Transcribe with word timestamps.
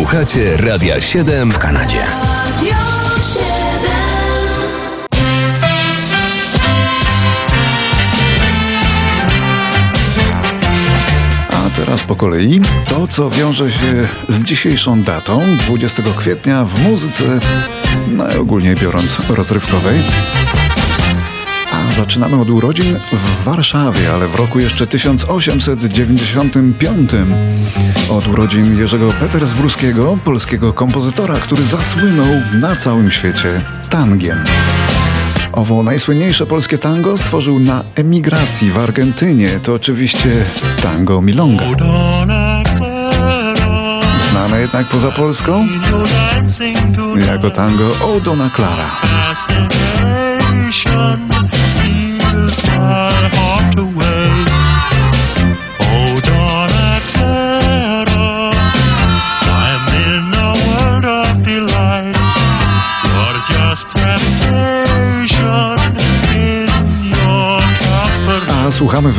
Słuchacie 0.00 0.56
Radia 0.56 1.00
7 1.00 1.52
w 1.52 1.58
Kanadzie. 1.58 2.00
Teraz 11.76 12.02
po 12.02 12.16
kolei 12.16 12.60
to, 12.88 13.08
co 13.08 13.30
wiąże 13.30 13.70
się 13.70 14.08
z 14.28 14.44
dzisiejszą 14.44 15.02
datą, 15.02 15.40
20 15.66 16.02
kwietnia 16.16 16.64
w 16.64 16.82
muzyce, 16.82 17.24
najogólniej 18.08 18.74
biorąc, 18.74 19.20
rozrywkowej. 19.28 20.00
Zaczynamy 22.00 22.40
od 22.40 22.50
urodzin 22.50 22.96
w 23.12 23.44
Warszawie, 23.44 24.12
ale 24.14 24.28
w 24.28 24.34
roku 24.34 24.58
jeszcze 24.58 24.86
1895. 24.86 27.10
Od 28.10 28.28
urodzin 28.28 28.78
Jerzego 28.78 29.08
Petersburskiego, 29.08 30.18
polskiego 30.24 30.72
kompozytora, 30.72 31.34
który 31.34 31.62
zasłynął 31.62 32.26
na 32.60 32.76
całym 32.76 33.10
świecie 33.10 33.48
tangiem. 33.90 34.44
Owo 35.52 35.82
najsłynniejsze 35.82 36.46
polskie 36.46 36.78
tango 36.78 37.18
stworzył 37.18 37.58
na 37.58 37.84
emigracji 37.94 38.70
w 38.70 38.78
Argentynie. 38.78 39.48
To 39.62 39.74
oczywiście 39.74 40.28
tango 40.82 41.22
milonga. 41.22 41.64
Znane 44.30 44.60
jednak 44.60 44.86
poza 44.86 45.10
Polską 45.10 45.66
jako 47.28 47.50
tango 47.50 47.84
O 47.84 48.20
Dona 48.20 48.50
Clara. 48.56 48.90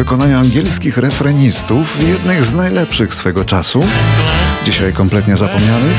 Wykonania 0.02 0.40
angielskich 0.40 0.98
refrenistów, 0.98 2.04
jednych 2.08 2.44
z 2.44 2.54
najlepszych 2.54 3.14
swego 3.14 3.46
czasu, 3.46 3.84
dzisiaj 4.66 4.94
kompletnie 4.94 5.38
zapomnianych, 5.38 5.96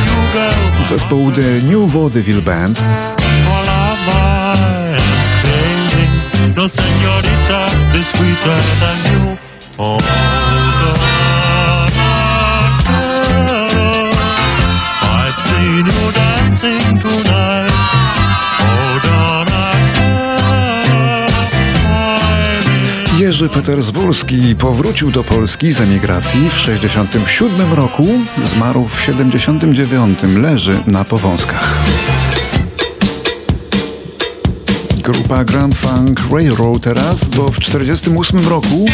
zespołu 0.89 1.33
The 1.33 1.41
New 1.41 1.93
Vaudeville 1.93 2.43
Band. 2.43 2.85
Jerzy 23.33 23.49
Petersburski 23.49 24.57
powrócił 24.57 25.11
do 25.11 25.25
Polski 25.25 25.73
z 25.73 25.81
emigracji 25.81 26.51
w 26.51 26.59
67 26.59 27.73
roku, 27.73 28.03
zmarł 28.45 28.89
w 28.89 29.03
79, 29.03 30.19
leży 30.37 30.81
na 30.87 31.05
powązkach. 31.05 31.75
Grupa 35.03 35.45
Grand 35.45 35.77
Funk 35.77 36.21
Railroad 36.33 36.83
teraz, 36.83 37.25
bo 37.25 37.49
w 37.49 37.61
48 37.61 38.49
roku 38.49 38.87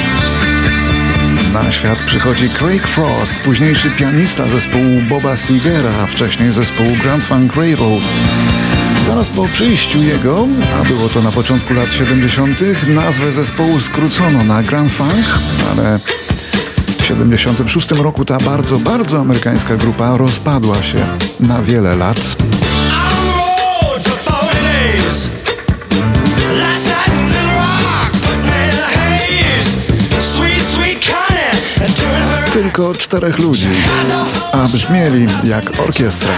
na 1.53 1.73
świat 1.73 1.99
przychodzi 2.07 2.51
Craig 2.51 2.87
Frost, 2.87 3.35
późniejszy 3.45 3.91
pianista 3.91 4.49
zespołu 4.49 5.03
Boba 5.09 5.37
Segera, 5.37 5.91
a 6.03 6.07
wcześniej 6.07 6.53
zespołu 6.53 6.91
Grand 7.03 7.25
Funk 7.25 7.57
Railroad. 7.57 8.03
Zaraz 9.09 9.31
po 9.31 9.45
przyjściu 9.45 10.03
jego, 10.03 10.47
a 10.81 10.85
było 10.85 11.09
to 11.09 11.23
na 11.23 11.33
początku 11.33 11.75
lat 11.75 11.93
70., 11.93 12.59
nazwę 12.89 13.33
zespołu 13.33 13.81
skrócono 13.81 14.45
na 14.45 14.63
Grand 14.63 14.93
Funk, 14.93 15.39
ale 15.71 15.99
w 16.99 17.07
76 17.07 17.91
roku 17.91 18.25
ta 18.25 18.37
bardzo, 18.37 18.77
bardzo 18.77 19.19
amerykańska 19.19 19.77
grupa 19.77 20.17
rozpadła 20.17 20.83
się 20.83 21.07
na 21.41 21.63
wiele 21.63 21.97
lat. 21.97 22.21
Tylko 32.53 32.95
czterech 32.95 33.39
ludzi, 33.39 33.69
a 34.53 34.65
brzmieli 34.65 35.27
jak 35.45 35.81
orkiestra. 35.81 36.33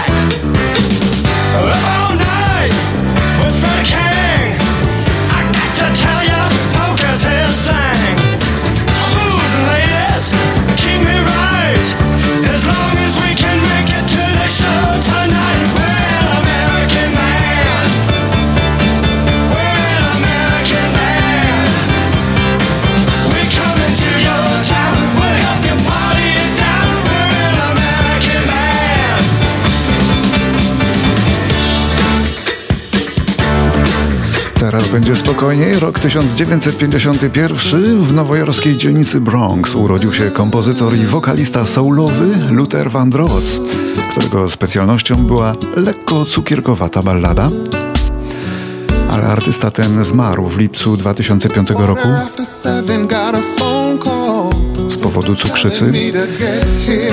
What's 2.69 3.61
that? 3.61 4.10
Teraz 34.81 34.93
będzie 34.93 35.15
spokojniej. 35.15 35.79
Rok 35.79 35.99
1951 35.99 38.01
w 38.01 38.13
nowojorskiej 38.13 38.77
dzielnicy 38.77 39.21
Bronx 39.21 39.75
urodził 39.75 40.13
się 40.13 40.31
kompozytor 40.31 40.95
i 40.95 41.05
wokalista 41.05 41.65
soulowy 41.65 42.37
Luther 42.51 42.91
Vandross, 42.91 43.61
którego 44.11 44.49
specjalnością 44.49 45.15
była 45.15 45.53
lekko 45.75 46.25
cukierkowata 46.25 47.01
ballada. 47.01 47.47
Ale 49.11 49.23
artysta 49.23 49.71
ten 49.71 50.03
zmarł 50.03 50.47
w 50.47 50.57
lipcu 50.57 50.97
2005 50.97 51.69
roku 51.69 52.07
z 54.87 54.95
powodu 55.01 55.35
cukrzycy, 55.35 55.91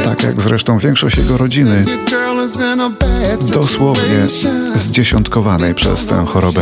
tak 0.04 0.22
jak 0.22 0.40
zresztą 0.40 0.78
większość 0.78 1.16
jego 1.16 1.36
rodziny, 1.36 1.84
dosłownie 3.54 4.26
zdziesiątkowanej 4.74 5.74
przez 5.74 6.06
tę 6.06 6.24
chorobę. 6.28 6.60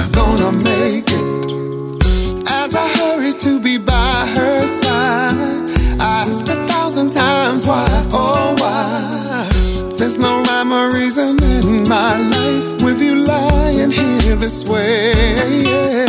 No 10.69 10.91
reason 10.93 11.37
in 11.43 11.89
my 11.89 12.19
life 12.31 12.85
with 12.85 13.01
you 13.01 13.15
lying 13.15 13.93
here 13.93 14.37
this 14.37 14.65
way. 14.65 15.13
I'd 15.15 16.06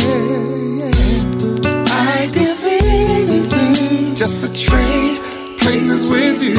trade 4.58 5.18
places 5.58 6.10
with 6.10 6.42
you. 6.42 6.56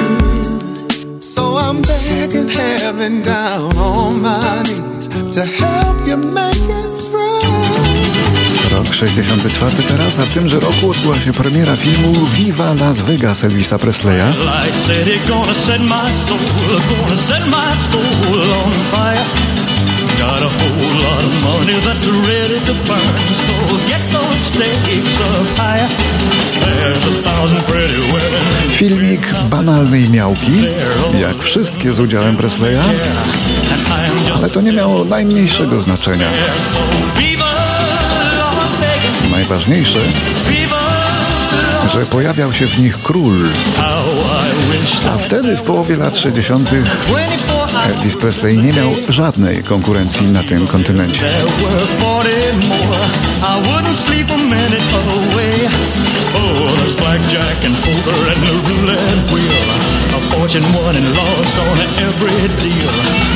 So 1.19 1.57
I'm 1.57 1.81
begging 1.81 2.47
heaven 2.47 3.21
down 3.21 3.75
on 3.77 4.21
my 4.21 4.63
knees 4.63 5.07
to 5.35 5.43
help 5.45 6.07
you 6.07 6.17
make 6.17 6.67
it 6.81 6.91
through. 7.09 8.69
Rok 8.71 8.93
64 8.93 9.83
teraz, 9.83 10.19
a 10.19 10.25
w 10.25 10.33
tymże 10.33 10.59
roku 10.59 10.89
odbyła 10.89 11.19
się 11.19 11.31
premiera 11.31 11.75
filmu 11.75 12.13
Viva 12.37 12.73
Las 12.73 13.01
Vegas 13.01 13.43
Elvisa 13.43 13.79
Presleya. 13.79 14.33
Got 20.19 20.41
a 20.41 20.49
whole 20.49 20.95
lot 21.05 21.23
of 21.23 21.33
money 21.43 21.79
that's 21.81 22.07
ready 22.07 22.59
to 22.65 22.73
burn, 22.87 23.35
so 23.45 23.77
get 23.87 24.01
those 24.11 24.39
stakes 24.51 25.21
up 25.21 25.47
higher. 25.57 26.28
Filmik 28.69 29.33
banalnej 29.49 30.09
miałki, 30.09 30.65
jak 31.19 31.43
wszystkie 31.43 31.93
z 31.93 31.99
udziałem 31.99 32.37
Presleya, 32.37 32.79
ale 34.35 34.49
to 34.49 34.61
nie 34.61 34.73
miało 34.73 35.05
najmniejszego 35.05 35.81
znaczenia. 35.81 36.27
Najważniejsze, 39.31 39.99
że 41.93 42.05
pojawiał 42.05 42.53
się 42.53 42.67
w 42.67 42.79
nich 42.79 43.01
król. 43.03 43.37
A 45.09 45.17
wtedy 45.17 45.57
w 45.57 45.61
połowie 45.61 45.97
lat 45.97 46.17
60. 46.17 46.69
Elvis 47.85 48.15
Presley 48.17 48.57
nie 48.57 48.73
miał 48.73 48.91
żadnej 49.09 49.63
konkurencji 49.63 50.31
na 50.31 50.43
tym 50.43 50.67
kontynencie. 50.67 51.25
Fortune 60.49 60.63
won 60.73 60.95
and 60.95 61.05
lost 61.15 61.57
on 61.59 61.79
every 62.07 62.47
deal. 62.57 62.89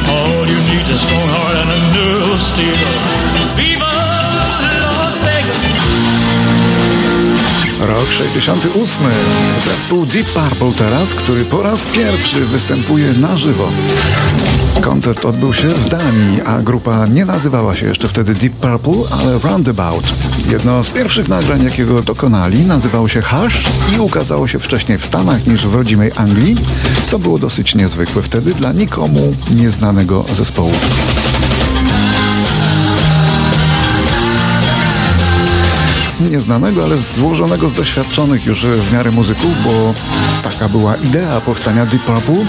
All 0.09 0.47
you 0.47 0.57
need 0.71 0.87
is 0.87 0.95
a 0.95 0.97
strong 0.97 1.27
heart 1.27 1.55
and 1.61 1.69
a 1.69 1.79
nerve 1.93 2.33
of 2.33 2.41
steel. 2.41 3.02
68. 8.13 9.03
Zespół 9.65 10.05
Deep 10.05 10.27
Purple 10.27 10.71
teraz, 10.77 11.13
który 11.13 11.45
po 11.45 11.63
raz 11.63 11.85
pierwszy 11.85 12.45
występuje 12.45 13.13
na 13.13 13.37
żywo. 13.37 13.69
Koncert 14.81 15.25
odbył 15.25 15.53
się 15.53 15.67
w 15.67 15.89
Danii, 15.89 16.41
a 16.41 16.61
grupa 16.61 17.07
nie 17.07 17.25
nazywała 17.25 17.75
się 17.75 17.87
jeszcze 17.87 18.07
wtedy 18.07 18.33
Deep 18.33 18.53
Purple, 18.53 19.17
ale 19.19 19.39
Roundabout. 19.39 20.03
Jedno 20.51 20.83
z 20.83 20.89
pierwszych 20.89 21.29
nagrań, 21.29 21.63
jakiego 21.63 22.01
dokonali, 22.01 22.59
nazywało 22.59 23.07
się 23.07 23.21
Hush 23.21 23.63
i 23.95 23.99
ukazało 23.99 24.47
się 24.47 24.59
wcześniej 24.59 24.97
w 24.97 25.05
Stanach 25.05 25.47
niż 25.47 25.67
w 25.67 25.75
rodzimej 25.75 26.11
Anglii, 26.15 26.55
co 27.05 27.19
było 27.19 27.39
dosyć 27.39 27.75
niezwykłe 27.75 28.21
wtedy 28.21 28.53
dla 28.53 28.71
nikomu 28.71 29.35
nieznanego 29.51 30.25
zespołu. 30.33 30.71
Nieznanego, 36.31 36.83
ale 36.83 36.97
złożonego 36.97 37.69
z 37.69 37.73
doświadczonych 37.73 38.45
już 38.45 38.65
w 38.65 38.93
miarę 38.93 39.11
muzyków, 39.11 39.63
bo 39.63 39.93
taka 40.43 40.69
była 40.69 40.95
idea 40.95 41.41
powstania 41.41 41.85
Deep 41.85 42.03
Purple. 42.03 42.45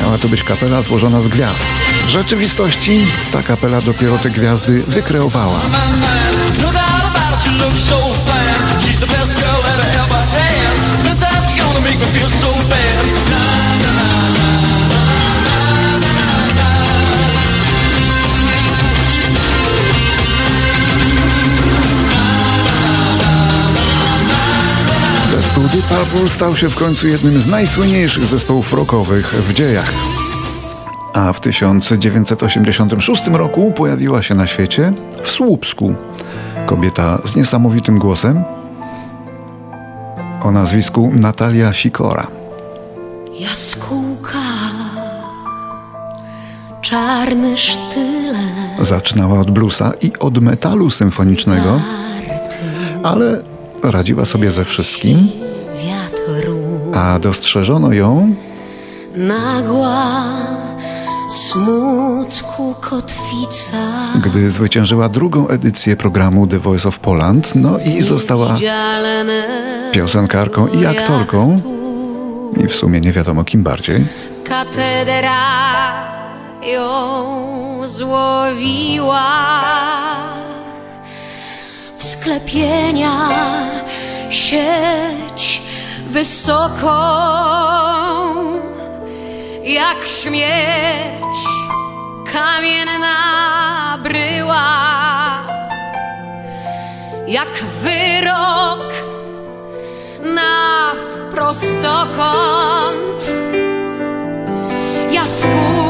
Miała 0.00 0.18
to 0.18 0.28
być 0.28 0.42
kapela 0.42 0.82
złożona 0.82 1.20
z 1.20 1.28
gwiazd. 1.28 1.66
W 2.06 2.08
rzeczywistości 2.08 3.06
ta 3.32 3.42
kapela 3.42 3.80
dopiero 3.80 4.18
te 4.18 4.30
gwiazdy 4.30 4.82
wykreowała. 4.82 5.60
Zespół 5.60 5.96
Deep 12.16 12.45
Purple 26.10 26.28
stał 26.28 26.56
się 26.56 26.70
w 26.70 26.74
końcu 26.74 27.08
jednym 27.08 27.40
z 27.40 27.46
najsłynniejszych 27.46 28.24
zespołów 28.24 28.72
rockowych 28.72 29.34
w 29.34 29.52
dziejach. 29.52 29.92
A 31.12 31.32
w 31.32 31.40
1986 31.40 33.26
roku 33.26 33.72
pojawiła 33.72 34.22
się 34.22 34.34
na 34.34 34.46
świecie 34.46 34.92
w 35.22 35.28
Słupsku 35.28 35.94
kobieta 36.66 37.18
z 37.24 37.36
niesamowitym 37.36 37.98
głosem 37.98 38.44
o 40.42 40.50
nazwisku 40.50 41.12
Natalia 41.20 41.72
Sikora. 41.72 42.26
Jaskółka, 43.40 44.38
czarny 46.82 47.56
sztyle. 47.56 48.38
Zaczynała 48.80 49.40
od 49.40 49.50
bluesa 49.50 49.92
i 50.02 50.12
od 50.18 50.38
metalu 50.38 50.90
symfonicznego, 50.90 51.80
ale 53.02 53.42
radziła 53.82 54.24
sobie 54.24 54.50
ze 54.50 54.64
wszystkim, 54.64 55.45
a 56.96 57.18
dostrzeżono 57.18 57.92
ją 57.92 58.34
nagła, 59.14 60.24
smutku 61.30 62.74
kotwica. 62.80 63.76
gdy 64.24 64.50
zwyciężyła 64.50 65.08
drugą 65.08 65.48
edycję 65.48 65.96
programu 65.96 66.46
The 66.46 66.58
Voice 66.58 66.88
of 66.88 66.98
Poland, 66.98 67.54
no 67.54 67.76
i 67.96 68.02
została 68.02 68.54
piosenkarką 69.92 70.66
i 70.66 70.86
aktorką 70.86 71.56
i 72.64 72.68
w 72.68 72.74
sumie 72.74 73.00
nie 73.00 73.12
wiadomo 73.12 73.44
kim 73.44 73.62
bardziej. 73.62 74.06
Katedra 74.44 75.32
ją 76.72 77.88
złowiła 77.88 79.24
w 81.98 82.04
sklepienia 82.04 83.28
sieć 84.30 85.25
wysoką 86.06 86.96
jak 89.62 90.04
śmierć 90.04 91.38
kamienna 92.32 93.98
bryła 94.02 94.66
jak 97.26 97.64
wyrok 97.82 98.92
na 100.22 100.92
prostokąt. 101.30 103.32
Jaskółka 105.10 105.85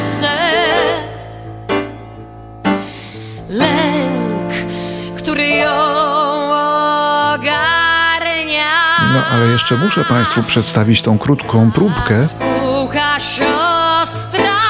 nożyce 0.00 0.36
lęk, 3.48 4.52
który 5.18 5.48
ją 5.48 5.72
ogarnia. 7.34 8.70
No 9.14 9.20
ale 9.32 9.46
jeszcze 9.46 9.76
muszę 9.76 10.04
Państwu 10.04 10.42
przedstawić 10.42 11.02
tą 11.02 11.18
krótką 11.18 11.72
próbkę, 11.72 12.26
Słucha 12.28 13.20
siostra 13.20 14.60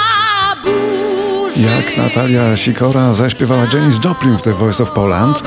burzy. 0.65 1.61
jak 1.61 1.97
Natalia 1.97 2.57
Sikora 2.57 3.15
zaśpiewała 3.15 3.63
Janis 3.73 4.05
Joplin 4.05 4.39
w 4.39 4.43
The 4.43 4.53
Voice 4.53 4.83
of 4.83 4.91
Poland, 4.91 5.43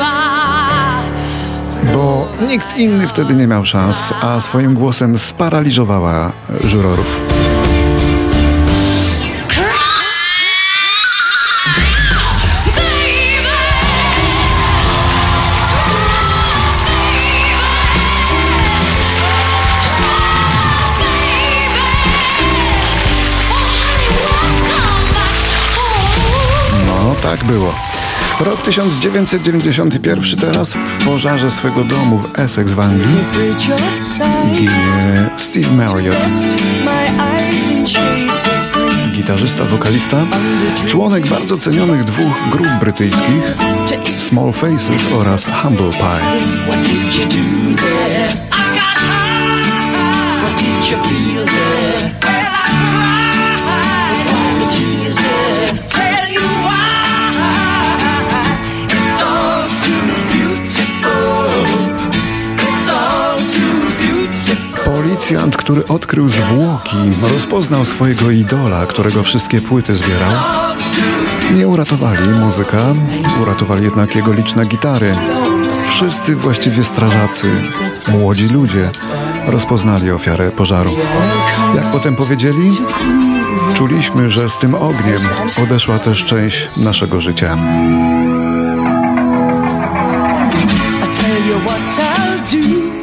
bo 1.94 2.28
nikt 2.48 2.78
inny 2.78 3.08
wtedy 3.08 3.34
nie 3.34 3.48
miał 3.48 3.66
szans, 3.66 4.14
a 4.22 4.40
swoim 4.40 4.74
głosem 4.74 5.18
sparaliżowała 5.18 6.32
żurorów. 6.64 7.33
Tak 27.38 27.44
było. 27.44 27.74
Rok 28.40 28.62
1991 28.62 30.40
teraz 30.40 30.74
w 30.74 31.06
pożarze 31.06 31.52
swego 31.52 31.84
domu 31.84 32.18
w 32.18 32.40
Essex 32.40 32.72
w 32.72 32.80
Anglii 32.80 33.18
ginie 34.54 35.30
Steve 35.38 35.72
Marriott, 35.72 36.18
gitarzysta, 39.12 39.66
wokalista, 39.66 40.18
członek 40.88 41.28
bardzo 41.28 41.58
cenionych 41.58 42.04
dwóch 42.04 42.50
grup 42.52 42.72
brytyjskich 42.80 43.56
Small 44.18 44.54
Faces 44.54 45.02
oraz 45.20 45.48
Humble 45.62 45.92
Pie. 45.92 46.44
Policjant, 65.14 65.58
który 65.58 65.88
odkrył 65.88 66.30
zwłoki, 66.30 66.98
rozpoznał 67.34 67.86
swojego 67.86 68.32
idola, 68.32 68.86
którego 68.86 69.24
wszystkie 69.24 69.62
płyty 69.62 69.96
zbierał. 69.96 70.32
Nie 71.56 71.68
uratowali 71.68 72.28
muzyka, 72.28 72.78
uratowali 73.42 73.84
jednak 73.84 74.16
jego 74.16 74.34
liczne 74.34 74.66
gitary. 74.66 75.16
Wszyscy 75.90 76.36
właściwie 76.36 76.84
strażacy, 76.84 77.48
młodzi 78.12 78.48
ludzie, 78.48 78.90
rozpoznali 79.48 80.12
ofiarę 80.12 80.52
pożaru. 80.52 80.96
Jak 81.76 81.92
potem 81.92 82.16
powiedzieli, 82.16 82.72
czuliśmy, 83.74 84.30
że 84.30 84.50
z 84.50 84.58
tym 84.58 84.76
ogniem 84.76 85.22
odeszła 85.64 86.00
też 86.00 86.26
część 86.26 86.78
naszego 86.78 87.22
życia. 87.22 87.58
I 91.04 91.18
tell 91.18 91.48
you 91.48 91.60
what 91.60 92.00
I'll 92.00 92.52
do. 92.52 93.03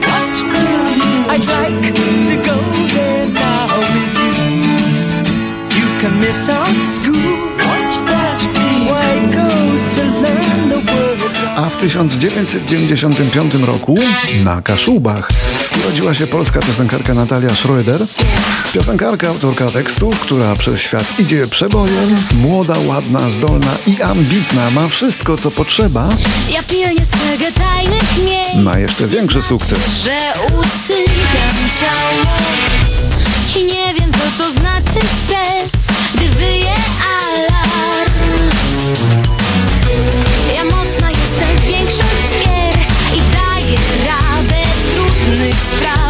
I'd 1.33 1.47
like 1.47 1.95
to 2.27 2.35
go 2.45 2.57
there 2.95 3.29
now 3.29 3.67
with 3.79 4.19
you. 4.19 4.71
You 5.79 6.01
can 6.01 6.19
miss 6.19 6.49
out 6.49 6.67
school. 6.67 7.50
1995 11.81 13.55
roku 13.55 13.95
na 14.45 14.63
Kaszubach 14.63 15.29
urodziła 15.85 16.15
się 16.15 16.27
polska 16.27 16.61
piosenkarka 16.61 17.15
Natalia 17.15 17.55
Schroeder. 17.55 18.01
Piosenkarka, 18.73 19.29
autorka 19.29 19.67
tekstów, 19.67 20.21
która 20.21 20.57
przez 20.57 20.81
świat 20.81 21.19
idzie 21.19 21.47
przebojem, 21.47 22.17
młoda, 22.35 22.75
ładna, 22.87 23.31
zdolna 23.31 23.77
i 23.87 24.03
ambitna, 24.03 24.71
ma 24.71 24.89
wszystko 24.89 25.39
co 25.39 25.51
potrzeba. 25.51 26.09
Ja 26.51 26.63
pilnie 26.63 27.05
strzegę 27.05 27.53
tajnych 27.53 28.25
miejsc 28.25 28.55
Ma 28.57 28.79
jeszcze 28.79 29.07
większy 29.07 29.43
sukces. 29.43 29.79
Że 30.05 30.19
usypiam 30.45 31.57
ciało 31.81 32.37
I 33.57 33.65
nie 33.65 33.95
wiem 33.95 34.11
co 34.13 34.45
to 34.45 34.51
znaczy 34.51 35.07
stres 35.25 35.97
Gdy 36.15 36.29
wyje 36.29 36.71
alarm 36.71 37.30
w 45.40 45.80
trudnych 45.80 46.10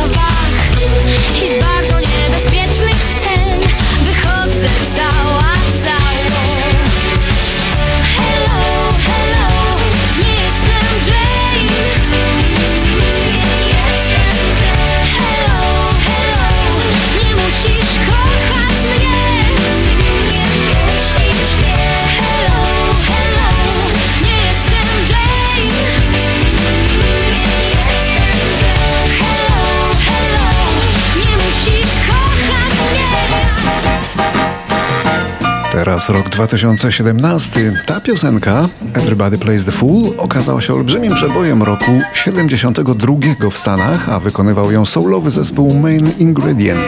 Teraz 35.73 36.09
rok 36.09 36.29
2017. 36.29 37.73
Ta 37.87 38.01
piosenka, 38.01 38.63
Everybody 38.95 39.39
Plays 39.39 39.65
the 39.65 39.73
Fool, 39.73 40.03
okazała 40.19 40.61
się 40.61 40.73
olbrzymim 40.73 41.15
przebojem 41.15 41.63
roku 41.63 42.01
72 42.15 43.51
w 43.51 43.59
Stanach, 43.59 44.09
a 44.09 44.21
wykonywał 44.21 44.73
ją 44.73 44.85
soulowy 44.85 45.31
zespół 45.31 45.75
Main 45.75 46.13
Ingredient. 46.19 46.81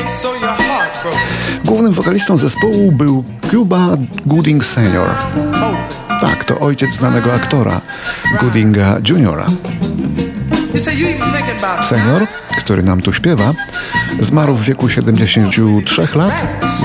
Głównym 1.65 1.93
wokalistą 1.93 2.37
zespołu 2.37 2.93
był 2.93 3.25
Cuba 3.51 3.89
Gooding 4.27 4.65
Sr. 4.65 5.07
Tak, 6.21 6.45
to 6.45 6.59
ojciec 6.59 6.95
znanego 6.95 7.35
aktora, 7.35 7.81
Goodinga 8.41 8.99
Jr. 9.09 9.45
Senior, 11.81 12.27
który 12.59 12.83
nam 12.83 13.03
tu 13.03 13.13
śpiewa, 13.13 13.53
zmarł 14.21 14.55
w 14.55 14.65
wieku 14.65 14.89
73 14.89 16.09
lat 16.15 16.33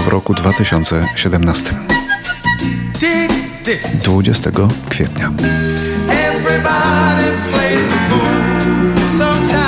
w 0.05 0.07
roku 0.07 0.33
2017. 0.33 1.73
20 4.03 4.51
kwietnia. 4.89 5.31
Everybody 6.09 7.25
plays 7.51 7.85
the 7.85 7.99
fool 8.09 8.27
sometimes. 9.17 9.67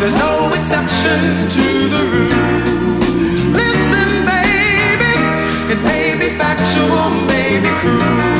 There's 0.00 0.16
no 0.16 0.48
exception 0.54 1.48
to 1.48 1.88
the 1.94 2.04
rule. 2.12 2.52
Listen, 3.52 4.26
baby, 4.26 5.14
it 5.72 5.82
may 5.84 6.16
be 6.18 6.30
factual, 6.38 7.10
maybe 7.28 7.68
cruel. 7.80 8.31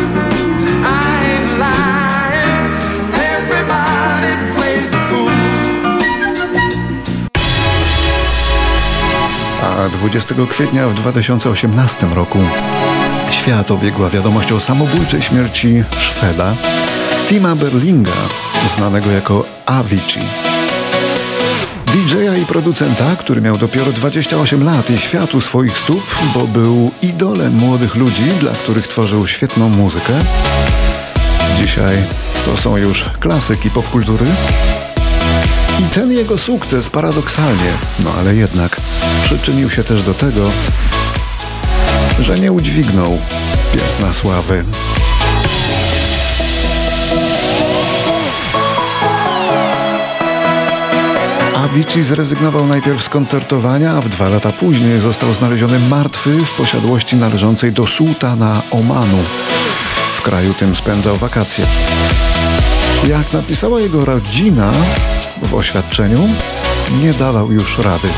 A 9.62 9.88
20 9.88 10.35
kwietnia 10.50 10.88
w 10.88 10.95
2018 10.95 12.07
roku 12.14 12.38
świat 13.31 13.71
obiegła 13.71 14.11
wiadomość 14.11 14.52
o 14.52 14.61
samobójczej 14.61 15.23
śmierci 15.23 15.85
Szweda 16.00 16.54
Tima 17.28 17.57
Berlinga, 17.57 18.12
znanego 18.76 19.11
jako 19.11 19.45
Avicii. 19.66 20.23
DJ-a 21.87 22.37
i 22.37 22.45
producenta, 22.47 23.04
który 23.19 23.40
miał 23.40 23.57
dopiero 23.57 23.92
28 23.92 24.64
lat 24.64 24.90
i 24.90 24.99
świat 24.99 25.35
u 25.35 25.40
swoich 25.40 25.78
stóp, 25.78 26.14
bo 26.35 26.47
był 26.47 26.90
idolem 27.02 27.52
młodych 27.52 27.95
ludzi, 27.95 28.25
dla 28.40 28.52
których 28.52 28.88
tworzył 28.88 29.28
świetną 29.28 29.69
muzykę. 29.69 30.12
Dzisiaj 31.61 31.97
to 32.45 32.57
są 32.57 32.76
już 32.76 33.11
klasyki 33.21 33.71
popkultury. 33.71 34.26
I 35.83 35.95
ten 35.95 36.12
jego 36.12 36.39
sukces 36.39 36.91
paradoksalnie, 36.91 37.73
no 38.05 38.11
ale 38.19 38.35
jednak, 38.35 38.81
przyczynił 39.25 39.71
się 39.71 39.85
też 39.85 40.03
do 40.03 40.15
tego, 40.15 40.41
że 42.21 42.39
nie 42.39 42.53
udźwignął 42.53 43.19
piętna 43.73 44.12
sławy. 44.12 44.65
Avicii 51.57 52.03
zrezygnował 52.03 52.67
najpierw 52.67 53.03
z 53.03 53.09
koncertowania, 53.09 53.93
a 53.93 54.01
w 54.01 54.09
dwa 54.09 54.29
lata 54.29 54.53
później 54.53 55.01
został 55.01 55.35
znaleziony 55.35 55.79
martwy 55.79 56.39
w 56.45 56.57
posiadłości 56.57 57.17
należącej 57.17 57.73
do 57.73 57.87
sułtana 57.87 58.62
Omanu. 58.71 59.19
W 60.17 60.23
kraju 60.23 60.55
tym 60.55 60.77
spędzał 60.77 61.17
wakacje. 61.17 61.65
Jak 63.09 63.33
napisała 63.33 63.81
jego 63.81 64.05
rodzina 64.05 64.73
w 65.43 65.55
oświadczeniu, 65.55 66.29
nie 67.03 67.13
dawał 67.13 67.53
już 67.53 67.79
rady. 67.79 68.09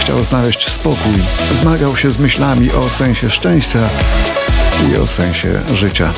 Chciał 0.00 0.24
znaleźć 0.24 0.70
spokój, 0.70 1.14
zmagał 1.60 1.96
się 1.96 2.10
z 2.10 2.18
myślami 2.18 2.72
o 2.72 2.90
sensie 2.90 3.30
szczęścia 3.30 3.78
i 4.88 4.96
o 4.96 5.06
sensie 5.06 5.60
życia. 5.74 6.12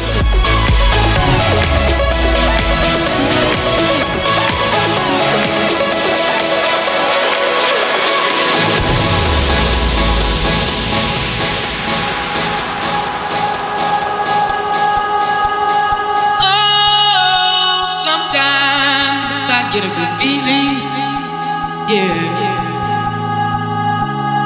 Get 19.76 19.85
a 19.85 19.95
good 19.95 20.12
feeling. 20.18 20.73
Yeah. 21.92 22.16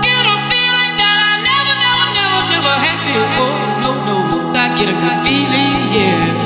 Get 0.03 0.27
a 0.27 0.37
feeling 0.51 0.95
that 0.99 1.19
I 1.23 1.35
never, 1.47 1.77
never, 1.87 2.07
never, 2.19 2.43
never 2.51 2.75
had 2.83 2.99
before. 3.07 3.59
No, 3.83 3.91
no, 4.09 4.17
I 4.59 4.75
get 4.75 4.89
a 4.89 4.97
good 4.99 5.19
feeling. 5.23 5.77
Yeah. 5.95 6.40